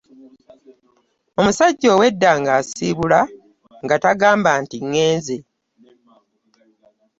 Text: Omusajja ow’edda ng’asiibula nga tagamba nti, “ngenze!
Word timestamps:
Omusajja 1.39 1.87
ow’edda 1.95 2.31
ng’asiibula 2.39 3.19
nga 3.83 3.95
tagamba 4.03 4.51
nti, 4.61 4.77
“ngenze! 4.87 5.37